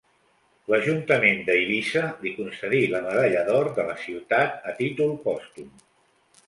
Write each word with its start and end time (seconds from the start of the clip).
L'ajuntament 0.73 1.43
d'Eivissa 1.49 2.03
li 2.23 2.33
concedí 2.39 2.81
la 2.95 3.03
medalla 3.07 3.47
d'or 3.51 3.71
de 3.79 3.87
la 3.93 4.01
ciutat 4.07 4.69
a 4.73 4.77
títol 4.83 5.15
pòstum. 5.29 5.75